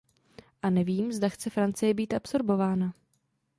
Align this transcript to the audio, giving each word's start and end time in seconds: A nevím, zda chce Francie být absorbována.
A 0.61 0.69
nevím, 0.69 1.11
zda 1.11 1.29
chce 1.29 1.49
Francie 1.49 1.93
být 1.93 2.13
absorbována. 2.13 2.93